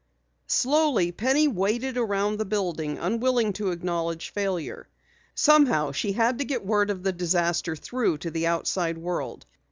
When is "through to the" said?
7.75-8.47